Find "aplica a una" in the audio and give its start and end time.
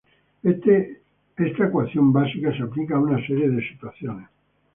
2.63-3.23